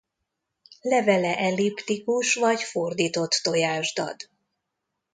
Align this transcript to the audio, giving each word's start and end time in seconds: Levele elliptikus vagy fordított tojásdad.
Levele 0.81 1.37
elliptikus 1.37 2.35
vagy 2.35 2.61
fordított 2.61 3.31
tojásdad. 3.43 4.15